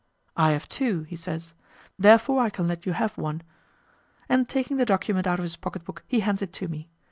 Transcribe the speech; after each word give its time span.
"I 0.35 0.49
have 0.53 0.67
two," 0.67 1.03
he 1.03 1.15
says; 1.15 1.53
"therefore 1.99 2.41
I 2.41 2.49
can 2.49 2.67
let 2.67 2.87
you 2.87 2.93
have 2.93 3.15
one." 3.19 3.43
And 4.27 4.49
taking 4.49 4.77
the 4.77 4.83
document 4.87 5.27
out 5.27 5.37
of 5.37 5.43
his 5.43 5.57
pocket 5.57 5.83
book, 5.85 6.03
he 6.07 6.21
hands 6.21 6.41
it 6.41 6.51
to 6.53 6.67
me. 6.67 6.89